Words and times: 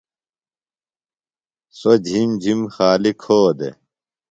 سوۡ 1.77 1.99
جِھم 2.05 2.29
جِھم 2.41 2.61
خالیۡ 2.73 3.15
کھو 3.21 3.39
دےۡ۔۔ 3.59 3.75